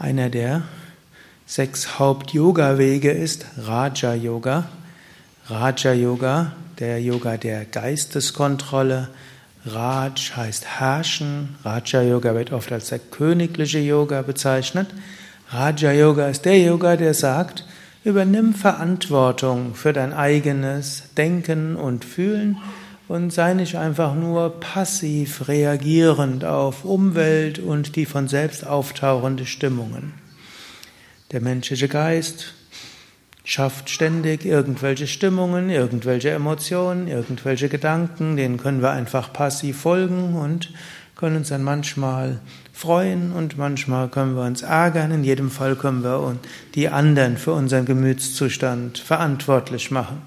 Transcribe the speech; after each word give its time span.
Einer 0.00 0.30
der 0.30 0.62
sechs 1.44 1.98
Haupt-Yoga-Wege 1.98 3.10
ist 3.10 3.46
Raja 3.58 4.14
Yoga. 4.14 4.68
Raja 5.48 5.92
Yoga, 5.92 6.52
der 6.78 7.02
Yoga 7.02 7.36
der 7.36 7.64
Geisteskontrolle. 7.64 9.08
Raj 9.66 10.12
heißt 10.36 10.66
herrschen. 10.78 11.56
Raja 11.64 12.00
Yoga 12.02 12.36
wird 12.36 12.52
oft 12.52 12.70
als 12.70 12.90
der 12.90 13.00
königliche 13.00 13.80
Yoga 13.80 14.22
bezeichnet. 14.22 14.88
Raja 15.50 15.90
Yoga 15.90 16.28
ist 16.28 16.44
der 16.44 16.60
Yoga, 16.60 16.94
der 16.94 17.14
sagt, 17.14 17.64
übernimm 18.04 18.54
Verantwortung 18.54 19.74
für 19.74 19.92
dein 19.92 20.12
eigenes 20.12 21.02
Denken 21.16 21.74
und 21.74 22.04
Fühlen 22.04 22.58
und 23.08 23.32
sei 23.32 23.54
nicht 23.54 23.76
einfach 23.76 24.14
nur 24.14 24.60
passiv 24.60 25.48
reagierend 25.48 26.44
auf 26.44 26.84
Umwelt 26.84 27.58
und 27.58 27.96
die 27.96 28.04
von 28.04 28.28
selbst 28.28 28.66
auftauchende 28.66 29.46
Stimmungen. 29.46 30.12
Der 31.32 31.40
menschliche 31.40 31.88
Geist 31.88 32.54
schafft 33.44 33.88
ständig 33.88 34.44
irgendwelche 34.44 35.06
Stimmungen, 35.06 35.70
irgendwelche 35.70 36.30
Emotionen, 36.30 37.08
irgendwelche 37.08 37.70
Gedanken, 37.70 38.36
denen 38.36 38.58
können 38.58 38.82
wir 38.82 38.90
einfach 38.90 39.32
passiv 39.32 39.80
folgen 39.80 40.34
und 40.34 40.70
können 41.16 41.36
uns 41.36 41.48
dann 41.48 41.62
manchmal 41.62 42.40
freuen 42.74 43.32
und 43.32 43.56
manchmal 43.56 44.08
können 44.08 44.36
wir 44.36 44.44
uns 44.44 44.62
ärgern. 44.62 45.10
In 45.10 45.24
jedem 45.24 45.50
Fall 45.50 45.76
können 45.76 46.04
wir 46.04 46.36
die 46.74 46.90
anderen 46.90 47.38
für 47.38 47.52
unseren 47.52 47.86
Gemütszustand 47.86 48.98
verantwortlich 48.98 49.90
machen 49.90 50.22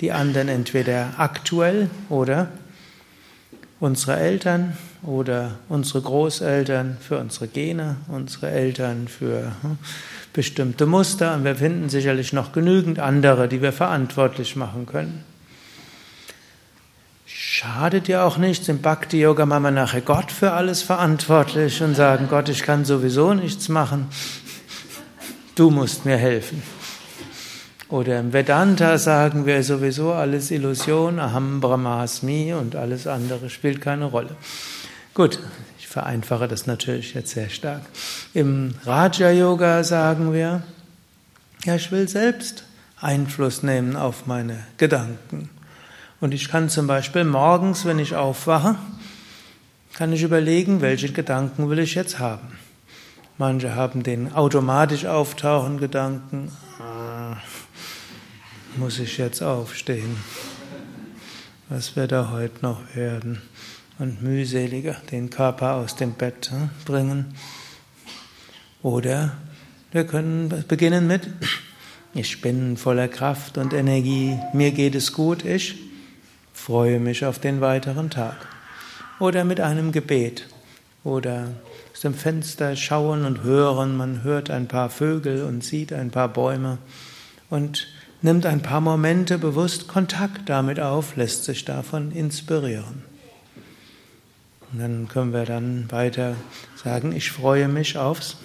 die 0.00 0.12
anderen 0.12 0.48
entweder 0.48 1.14
aktuell 1.16 1.90
oder 2.08 2.48
unsere 3.80 4.16
Eltern 4.16 4.76
oder 5.02 5.52
unsere 5.68 6.02
Großeltern 6.02 6.96
für 7.00 7.18
unsere 7.18 7.48
Gene, 7.48 7.96
unsere 8.08 8.50
Eltern 8.50 9.08
für 9.08 9.52
hm, 9.62 9.78
bestimmte 10.32 10.86
Muster 10.86 11.34
und 11.34 11.44
wir 11.44 11.56
finden 11.56 11.88
sicherlich 11.88 12.32
noch 12.32 12.52
genügend 12.52 12.98
andere, 12.98 13.48
die 13.48 13.62
wir 13.62 13.72
verantwortlich 13.72 14.56
machen 14.56 14.86
können. 14.86 15.24
Schadet 17.26 18.08
ja 18.08 18.24
auch 18.24 18.38
nichts, 18.38 18.68
im 18.68 18.80
Bhakti-Yoga 18.80 19.46
machen 19.46 19.64
wir 19.64 19.70
nachher 19.70 20.00
Gott 20.00 20.32
für 20.32 20.52
alles 20.52 20.82
verantwortlich 20.82 21.82
und 21.82 21.94
sagen, 21.94 22.26
Gott, 22.28 22.48
ich 22.48 22.62
kann 22.62 22.84
sowieso 22.84 23.34
nichts 23.34 23.68
machen, 23.68 24.08
du 25.54 25.70
musst 25.70 26.04
mir 26.04 26.16
helfen. 26.16 26.62
Oder 27.88 28.20
im 28.20 28.34
Vedanta 28.34 28.98
sagen 28.98 29.46
wir 29.46 29.62
sowieso 29.62 30.12
alles 30.12 30.50
Illusion, 30.50 31.18
Aham 31.18 31.60
Brahmasmi 31.60 32.52
und 32.52 32.76
alles 32.76 33.06
andere 33.06 33.48
spielt 33.48 33.80
keine 33.80 34.04
Rolle. 34.04 34.36
Gut, 35.14 35.38
ich 35.78 35.88
vereinfache 35.88 36.48
das 36.48 36.66
natürlich 36.66 37.14
jetzt 37.14 37.30
sehr 37.30 37.48
stark. 37.48 37.80
Im 38.34 38.74
Raja 38.84 39.30
Yoga 39.30 39.82
sagen 39.84 40.34
wir, 40.34 40.62
ja, 41.64 41.74
ich 41.76 41.90
will 41.90 42.08
selbst 42.08 42.64
Einfluss 43.00 43.62
nehmen 43.62 43.96
auf 43.96 44.26
meine 44.26 44.58
Gedanken. 44.76 45.48
Und 46.20 46.34
ich 46.34 46.48
kann 46.48 46.68
zum 46.68 46.86
Beispiel 46.86 47.24
morgens, 47.24 47.86
wenn 47.86 47.98
ich 47.98 48.14
aufwache, 48.14 48.76
kann 49.94 50.12
ich 50.12 50.22
überlegen, 50.22 50.82
welche 50.82 51.10
Gedanken 51.10 51.70
will 51.70 51.78
ich 51.78 51.94
jetzt 51.94 52.18
haben. 52.18 52.48
Manche 53.38 53.74
haben 53.74 54.02
den 54.02 54.32
automatisch 54.34 55.06
auftauchenden 55.06 55.80
Gedanken, 55.80 56.52
muss 58.78 59.00
ich 59.00 59.18
jetzt 59.18 59.42
aufstehen? 59.42 60.16
Was 61.68 61.96
wird 61.96 62.12
er 62.12 62.30
heute 62.30 62.62
noch 62.62 62.94
werden? 62.94 63.42
Und 63.98 64.22
mühseliger 64.22 64.96
den 65.10 65.30
Körper 65.30 65.74
aus 65.74 65.96
dem 65.96 66.12
Bett 66.12 66.50
hm, 66.50 66.70
bringen. 66.84 67.34
Oder 68.82 69.36
wir 69.90 70.06
können 70.06 70.64
beginnen 70.68 71.08
mit, 71.08 71.28
ich 72.14 72.40
bin 72.40 72.76
voller 72.76 73.08
Kraft 73.08 73.58
und 73.58 73.72
Energie, 73.72 74.38
mir 74.52 74.70
geht 74.70 74.94
es 74.94 75.12
gut, 75.12 75.44
ich 75.44 75.74
freue 76.52 77.00
mich 77.00 77.24
auf 77.24 77.40
den 77.40 77.60
weiteren 77.60 78.10
Tag. 78.10 78.36
Oder 79.18 79.44
mit 79.44 79.60
einem 79.60 79.90
Gebet. 79.90 80.46
Oder 81.02 81.48
aus 81.92 82.00
dem 82.00 82.14
Fenster 82.14 82.76
schauen 82.76 83.24
und 83.24 83.42
hören, 83.42 83.96
man 83.96 84.22
hört 84.22 84.50
ein 84.50 84.68
paar 84.68 84.88
Vögel 84.88 85.42
und 85.42 85.64
sieht 85.64 85.92
ein 85.92 86.10
paar 86.10 86.28
Bäume. 86.28 86.78
Und 87.50 87.88
nimmt 88.22 88.46
ein 88.46 88.62
paar 88.62 88.80
Momente 88.80 89.38
bewusst 89.38 89.88
Kontakt 89.88 90.48
damit 90.48 90.80
auf, 90.80 91.16
lässt 91.16 91.44
sich 91.44 91.64
davon 91.64 92.12
inspirieren. 92.12 93.02
Und 94.72 94.80
dann 94.80 95.08
können 95.08 95.32
wir 95.32 95.44
dann 95.44 95.90
weiter 95.90 96.36
sagen, 96.82 97.12
ich 97.12 97.30
freue 97.30 97.68
mich 97.68 97.96
aufs 97.96 98.36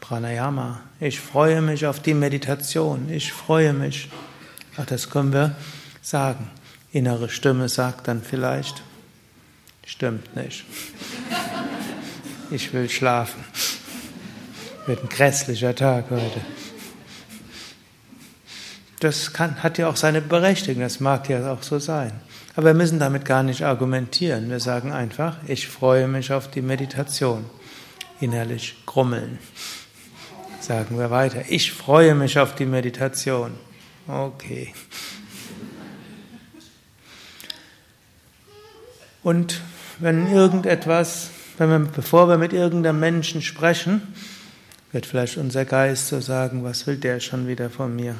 Pranayama, 0.00 0.80
ich 1.00 1.20
freue 1.20 1.60
mich 1.60 1.86
auf 1.86 2.00
die 2.00 2.14
Meditation, 2.14 3.10
ich 3.10 3.32
freue 3.32 3.72
mich. 3.72 4.08
Auch 4.78 4.86
das 4.86 5.10
können 5.10 5.32
wir 5.32 5.54
sagen. 6.00 6.50
Innere 6.92 7.28
Stimme 7.28 7.68
sagt 7.68 8.08
dann 8.08 8.22
vielleicht, 8.22 8.82
stimmt 9.84 10.34
nicht. 10.34 10.64
Ich 12.50 12.72
will 12.72 12.88
schlafen. 12.88 13.44
Wird 14.86 15.02
ein 15.02 15.08
grässlicher 15.10 15.74
Tag 15.74 16.06
heute. 16.10 16.40
Das 19.00 19.32
kann, 19.32 19.62
hat 19.62 19.78
ja 19.78 19.88
auch 19.88 19.96
seine 19.96 20.20
Berechtigung, 20.20 20.82
das 20.82 20.98
mag 20.98 21.28
ja 21.28 21.52
auch 21.52 21.62
so 21.62 21.78
sein. 21.78 22.12
Aber 22.56 22.66
wir 22.66 22.74
müssen 22.74 22.98
damit 22.98 23.24
gar 23.24 23.44
nicht 23.44 23.64
argumentieren. 23.64 24.50
Wir 24.50 24.58
sagen 24.58 24.92
einfach, 24.92 25.36
ich 25.46 25.68
freue 25.68 26.08
mich 26.08 26.32
auf 26.32 26.50
die 26.50 26.62
Meditation. 26.62 27.44
Innerlich 28.20 28.82
grummeln. 28.84 29.38
Sagen 30.60 30.98
wir 30.98 31.10
weiter, 31.10 31.44
ich 31.48 31.72
freue 31.72 32.16
mich 32.16 32.38
auf 32.38 32.56
die 32.56 32.66
Meditation. 32.66 33.52
Okay. 34.08 34.74
Und 39.22 39.60
wenn 39.98 40.32
irgendetwas, 40.32 41.30
wenn 41.58 41.70
wir, 41.70 41.78
bevor 41.78 42.28
wir 42.28 42.38
mit 42.38 42.52
irgendeinem 42.52 42.98
Menschen 42.98 43.42
sprechen, 43.42 44.02
wird 44.90 45.06
vielleicht 45.06 45.36
unser 45.36 45.64
Geist 45.64 46.08
so 46.08 46.20
sagen, 46.20 46.64
was 46.64 46.86
will 46.86 46.96
der 46.96 47.20
schon 47.20 47.46
wieder 47.46 47.70
von 47.70 47.94
mir? 47.94 48.16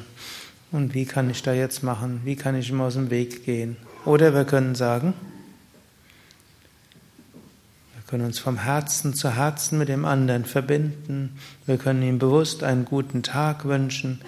Und 0.71 0.93
wie 0.93 1.05
kann 1.05 1.29
ich 1.29 1.41
da 1.41 1.53
jetzt 1.53 1.83
machen? 1.83 2.21
Wie 2.23 2.35
kann 2.35 2.55
ich 2.55 2.69
ihm 2.69 2.81
aus 2.81 2.93
dem 2.93 3.09
Weg 3.09 3.45
gehen? 3.45 3.77
Oder 4.05 4.33
wir 4.33 4.45
können 4.45 4.75
sagen, 4.75 5.13
wir 7.95 8.03
können 8.07 8.25
uns 8.25 8.39
vom 8.39 8.57
Herzen 8.57 9.13
zu 9.13 9.35
Herzen 9.35 9.79
mit 9.79 9.89
dem 9.89 10.05
anderen 10.05 10.45
verbinden. 10.45 11.37
Wir 11.65 11.77
können 11.77 12.03
ihm 12.03 12.19
bewusst 12.19 12.63
einen 12.63 12.85
guten 12.85 13.23
Tag 13.23 13.65
wünschen. 13.65 14.21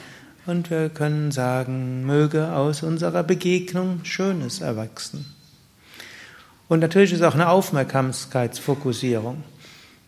Und 0.47 0.72
wir 0.72 0.90
können 0.90 1.31
sagen, 1.31 2.06
möge 2.06 2.53
aus 2.53 2.81
unserer 2.81 3.23
Begegnung 3.23 4.03
Schönes 4.03 4.62
erwachsen. 4.62 5.25
Und 6.68 6.79
natürlich 6.79 7.13
ist 7.13 7.22
auch 7.22 7.35
eine 7.35 7.50
Aufmerksamkeitsfokussierung. 7.50 9.44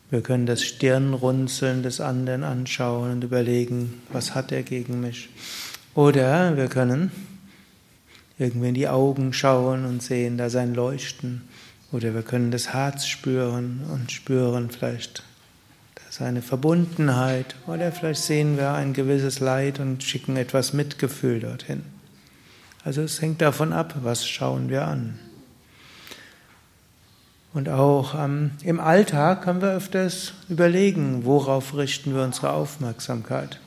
Wir 0.10 0.22
können 0.22 0.46
das 0.46 0.64
Stirnrunzeln 0.64 1.84
des 1.84 2.00
anderen 2.00 2.44
anschauen 2.44 3.12
und 3.12 3.24
überlegen, 3.24 4.02
was 4.12 4.34
hat 4.34 4.52
er 4.52 4.64
gegen 4.64 5.02
mich? 5.02 5.30
Oder 5.96 6.58
wir 6.58 6.68
können 6.68 7.12
irgendwie 8.40 8.70
in 8.70 8.74
die 8.74 8.88
Augen 8.88 9.32
schauen 9.34 9.86
und 9.86 10.02
sehen 10.02 10.38
da 10.38 10.50
sein 10.50 10.74
Leuchten. 10.74 11.44
Oder 11.92 12.16
wir 12.16 12.24
können 12.24 12.50
das 12.50 12.74
Herz 12.74 13.06
spüren 13.06 13.82
und 13.92 14.12
spüren 14.12 14.72
vielleicht 14.72 15.24
seine 16.10 16.42
Verbundenheit. 16.42 17.56
Oder 17.68 17.92
vielleicht 17.92 18.24
sehen 18.24 18.58
wir 18.58 18.74
ein 18.74 18.94
gewisses 18.94 19.40
Leid 19.40 19.80
und 19.80 20.04
schicken 20.04 20.36
etwas 20.36 20.74
Mitgefühl 20.74 21.40
dorthin. 21.40 21.84
Also 22.84 23.02
es 23.02 23.22
hängt 23.22 23.42
davon 23.42 23.72
ab, 23.72 23.96
was 24.02 24.28
schauen 24.28 24.70
wir 24.70 24.88
an. 24.88 25.20
Und 27.54 27.70
auch 27.70 28.16
ähm, 28.16 28.52
im 28.64 28.80
Alltag 28.80 29.44
können 29.44 29.62
wir 29.62 29.74
öfters 29.74 30.34
überlegen, 30.50 31.24
worauf 31.24 31.78
richten 31.78 32.16
wir 32.16 32.24
unsere 32.24 32.52
Aufmerksamkeit. 32.52 33.60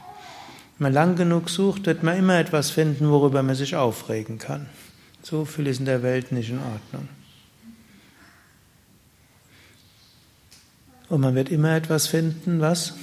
Wenn 0.78 0.84
man 0.84 0.93
lang 0.93 1.17
genug 1.17 1.49
sucht, 1.49 1.87
wird 1.87 2.02
man 2.02 2.19
immer 2.19 2.38
etwas 2.38 2.70
finden, 2.70 3.08
worüber 3.11 3.43
man 3.43 3.55
sich 3.55 3.76
aufregen 3.76 4.38
kann. 4.38 4.67
So 5.23 5.44
viel 5.44 5.67
ist 5.67 5.81
in 5.81 5.87
der 5.87 6.02
Welt 6.02 6.32
nicht 6.32 6.50
in 6.50 6.58
Ordnung. 6.58 7.08
Und 11.08 11.20
man 11.20 11.34
wird 11.34 11.49
immer 11.49 11.75
etwas 11.75 12.08
finden, 12.08 12.61
was 12.61 12.94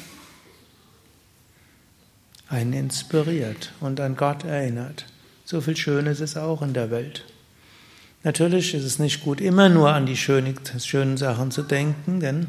einen 2.48 2.74
inspiriert 2.74 3.74
und 3.80 4.00
an 4.00 4.16
Gott 4.16 4.44
erinnert. 4.44 5.06
So 5.44 5.60
viel 5.60 5.76
Schönes 5.76 6.20
ist 6.20 6.38
auch 6.38 6.62
in 6.62 6.74
der 6.74 6.92
Welt. 6.92 7.26
Natürlich 8.24 8.74
ist 8.74 8.84
es 8.84 9.00
nicht 9.00 9.22
gut, 9.22 9.42
immer 9.42 9.68
nur 9.68 9.92
an 9.92 10.06
die 10.06 10.16
schönen, 10.16 11.18
Sachen 11.18 11.52
zu 11.52 11.64
denken, 11.64 12.20
denn 12.20 12.48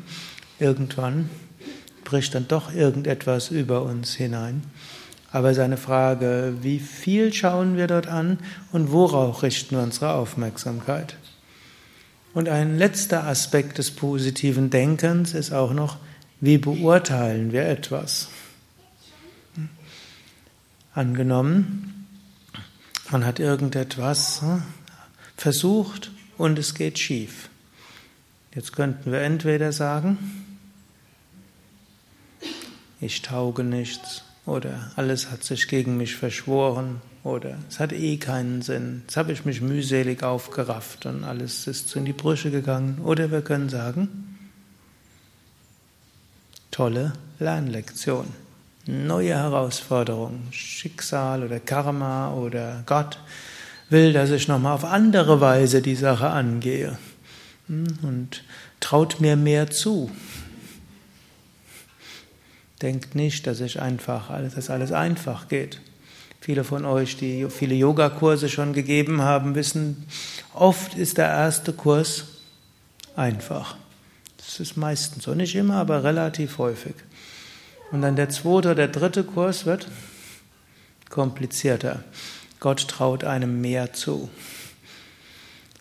irgendwann 0.61 1.31
bricht 2.05 2.35
dann 2.35 2.47
doch 2.47 2.73
irgendetwas 2.73 3.51
über 3.51 3.83
uns 3.83 4.15
hinein. 4.15 4.63
Aber 5.35 5.53
seine 5.53 5.79
Frage, 5.79 6.59
wie 6.61 6.79
viel 6.79 7.33
schauen 7.33 7.77
wir 7.77 7.89
dort 7.89 8.07
an 8.07 8.39
und 8.71 8.93
worauf 8.93 9.43
richten 9.43 9.75
wir 9.75 9.83
unsere 9.83 10.13
Aufmerksamkeit? 10.13 11.17
Und 12.35 12.49
ein 12.49 12.79
letzter 12.79 13.27
Aspekt 13.27 13.79
des 13.79 13.91
positiven 13.91 14.71
Denkens 14.71 15.35
ist 15.35 15.53
auch 15.53 15.73
noch, 15.73 15.97
Wie 16.41 16.57
beurteilen 16.57 17.51
wir 17.51 17.67
etwas? 17.67 18.29
Angenommen, 20.95 22.07
man 23.11 23.27
hat 23.27 23.41
irgendetwas 23.41 24.41
hm, 24.41 24.63
versucht 25.37 26.13
und 26.39 26.61
es 26.61 26.77
geht 26.77 27.01
schief. 27.01 27.49
Jetzt 28.55 28.73
könnten 28.73 29.11
wir 29.11 29.23
entweder 29.23 29.73
sagen, 29.73 30.17
ich 33.01 33.23
tauge 33.23 33.65
nichts 33.65 34.23
oder 34.47 34.91
alles 34.97 35.31
hat 35.31 35.43
sich 35.45 35.69
gegen 35.69 35.97
mich 35.97 36.17
verschworen. 36.17 37.01
Oder 37.23 37.57
es 37.71 37.81
hat 37.81 37.93
eh 37.95 38.19
keinen 38.19 38.61
Sinn, 38.61 39.03
jetzt 39.07 39.17
habe 39.17 39.33
ich 39.33 39.47
mich 39.47 39.63
mühselig 39.63 40.23
aufgerafft 40.23 41.07
und 41.07 41.25
alles 41.25 41.67
ist 41.67 41.97
in 41.97 42.05
die 42.05 42.13
Brüche 42.13 42.51
gegangen. 42.51 43.01
Oder 43.03 43.31
wir 43.31 43.41
können 43.41 43.71
sagen, 43.71 44.37
tolle 46.71 47.15
Lernlektion, 47.39 48.27
neue 48.85 49.35
Herausforderung, 49.35 50.49
Schicksal 50.51 51.45
oder 51.45 51.61
Karma 51.61 52.35
oder 52.35 52.83
Gott 52.85 53.19
will, 53.89 54.13
dass 54.13 54.31
ich 54.31 54.47
nochmal 54.47 54.75
auf 54.75 54.85
andere 54.85 55.41
Weise 55.41 55.81
die 55.81 55.97
Sache 55.97 56.29
angehe. 56.29 56.99
Hm, 57.69 57.87
und 58.03 58.45
traut 58.81 59.21
mir 59.21 59.37
mehr 59.37 59.71
zu. 59.71 60.11
Denkt 62.83 63.15
nicht, 63.15 63.47
dass 63.47 63.61
ich 63.61 63.81
einfach 63.81 64.31
alles, 64.31 64.55
dass 64.55 64.71
alles 64.71 64.93
einfach 64.93 65.49
geht. 65.49 65.81
Viele 66.41 66.65
von 66.65 66.85
euch, 66.85 67.17
die 67.17 67.47
viele 67.49 67.75
Yogakurse 67.75 68.49
schon 68.49 68.73
gegeben 68.73 69.23
haben, 69.23 69.55
wissen, 69.55 70.07
oft 70.53 70.95
ist 70.95 71.17
der 71.17 71.29
erste 71.29 71.73
Kurs 71.73 72.25
einfach. 73.17 73.77
Das 74.37 74.61
ist 74.61 74.77
meistens 74.77 75.25
so, 75.25 75.35
nicht 75.35 75.55
immer, 75.55 75.77
aber 75.77 76.05
relativ 76.05 76.59
häufig. 76.59 76.95
Und 77.93 78.03
dann 78.03 78.17
der 78.17 78.29
zweite 78.29 78.69
oder 78.69 78.75
der 78.75 78.89
dritte 78.89 79.25
Kurs 79.25 79.67
wird 79.67 79.89
komplizierter. 81.09 82.05
Gott 82.61 82.89
traut 82.89 83.25
einem 83.25 83.61
mehr 83.61 83.93
zu. 83.93 84.29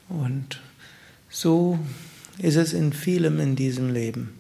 Und 0.10 0.62
so 1.30 1.80
ist 2.38 2.56
es 2.56 2.74
in 2.74 2.94
vielem 2.94 3.40
in 3.40 3.56
diesem 3.56 3.92
Leben. 3.92 4.40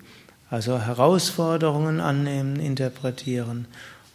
Also 0.53 0.79
Herausforderungen 0.79 1.99
annehmen, 1.99 2.57
interpretieren 2.59 3.65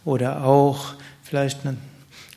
oder 0.05 0.45
auch 0.45 0.93
vielleicht 1.21 1.65
ein 1.65 1.77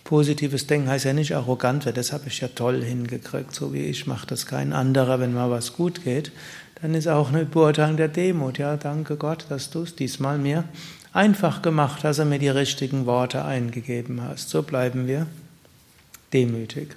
positives 0.03 0.67
Denken 0.67 0.89
heißt 0.89 1.05
ja 1.05 1.13
nicht 1.13 1.37
arrogant 1.37 1.85
wird, 1.85 1.97
das 1.97 2.13
habe 2.13 2.25
ich 2.27 2.41
ja 2.41 2.49
toll 2.49 2.83
hingekriegt, 2.83 3.55
so 3.55 3.73
wie 3.73 3.85
ich 3.85 4.09
macht 4.09 4.33
das 4.33 4.47
kein 4.47 4.73
anderer, 4.73 5.21
wenn 5.21 5.33
mal 5.33 5.53
was 5.53 5.75
gut 5.75 6.03
geht. 6.03 6.33
Dann 6.81 6.95
ist 6.95 7.07
auch 7.07 7.29
eine 7.29 7.45
Beurteilung 7.45 7.97
der 7.97 8.09
Demut. 8.09 8.59
Ja, 8.59 8.77
danke 8.77 9.15
Gott, 9.15 9.47
dass 9.51 9.71
du 9.71 9.83
es 9.83 9.95
diesmal 9.95 10.37
mir 10.37 10.65
einfach 11.13 11.63
gemacht 11.63 12.03
hast 12.03 12.19
und 12.19 12.31
mir 12.31 12.41
die 12.41 12.49
richtigen 12.49 13.07
Worte 13.07 13.45
eingegeben 13.45 14.21
hast. 14.21 14.51
So 14.51 14.65
bleiben 14.65 15.07
wir 15.07 15.29
demütig. 16.33 16.97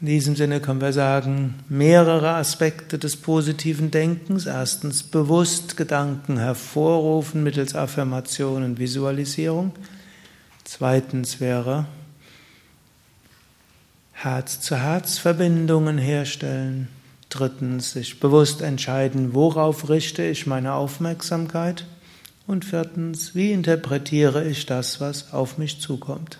In 0.00 0.06
diesem 0.06 0.36
Sinne 0.36 0.60
können 0.60 0.80
wir 0.80 0.92
sagen, 0.92 1.56
mehrere 1.68 2.34
Aspekte 2.34 3.00
des 3.00 3.16
positiven 3.16 3.90
Denkens. 3.90 4.46
Erstens 4.46 5.02
bewusst 5.02 5.76
Gedanken 5.76 6.38
hervorrufen 6.38 7.42
mittels 7.42 7.74
Affirmation 7.74 8.62
und 8.62 8.78
Visualisierung. 8.78 9.72
Zweitens 10.62 11.40
wäre 11.40 11.86
Herz-zu-Herz-Verbindungen 14.12 15.98
herstellen. 15.98 16.86
Drittens 17.28 17.90
sich 17.90 18.20
bewusst 18.20 18.62
entscheiden, 18.62 19.34
worauf 19.34 19.88
richte 19.88 20.22
ich 20.22 20.46
meine 20.46 20.74
Aufmerksamkeit. 20.74 21.86
Und 22.46 22.64
viertens, 22.64 23.34
wie 23.34 23.50
interpretiere 23.50 24.46
ich 24.46 24.64
das, 24.64 25.00
was 25.00 25.32
auf 25.32 25.58
mich 25.58 25.80
zukommt. 25.80 26.38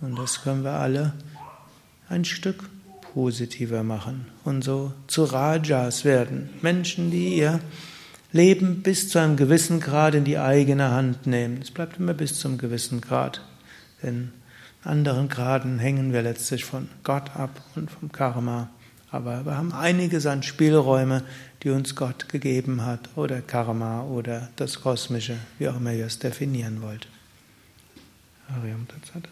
Und 0.00 0.16
das 0.16 0.42
können 0.42 0.62
wir 0.62 0.74
alle 0.74 1.12
ein 2.12 2.24
Stück 2.24 2.68
positiver 3.14 3.82
machen 3.82 4.26
und 4.44 4.62
so 4.62 4.92
zu 5.06 5.24
Rajas 5.24 6.04
werden. 6.04 6.50
Menschen, 6.60 7.10
die 7.10 7.36
ihr 7.36 7.60
Leben 8.32 8.82
bis 8.82 9.08
zu 9.08 9.18
einem 9.18 9.36
gewissen 9.36 9.80
Grad 9.80 10.14
in 10.14 10.24
die 10.24 10.38
eigene 10.38 10.90
Hand 10.90 11.26
nehmen. 11.26 11.60
Es 11.60 11.70
bleibt 11.70 11.98
immer 11.98 12.14
bis 12.14 12.38
zum 12.38 12.56
gewissen 12.56 13.00
Grad. 13.00 13.42
Denn 14.02 14.32
in 14.84 14.90
anderen 14.90 15.28
Graden 15.28 15.78
hängen 15.78 16.12
wir 16.12 16.22
letztlich 16.22 16.64
von 16.64 16.88
Gott 17.04 17.36
ab 17.36 17.62
und 17.76 17.90
vom 17.90 18.10
Karma. 18.10 18.70
Aber 19.10 19.44
wir 19.44 19.56
haben 19.58 19.72
einiges 19.72 20.24
an 20.24 20.42
Spielräume, 20.42 21.22
die 21.62 21.70
uns 21.70 21.94
Gott 21.94 22.30
gegeben 22.30 22.84
hat 22.84 23.10
oder 23.14 23.42
Karma 23.42 24.02
oder 24.04 24.48
das 24.56 24.80
Kosmische, 24.80 25.36
wie 25.58 25.68
auch 25.68 25.76
immer 25.76 25.92
ihr 25.92 26.06
es 26.06 26.18
definieren 26.18 26.80
wollt. 26.80 27.06
Ariam 28.48 28.88
Tatsat. 28.88 29.28